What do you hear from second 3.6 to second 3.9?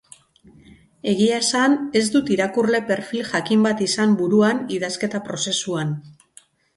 bat